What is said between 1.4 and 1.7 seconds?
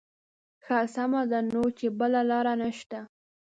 نو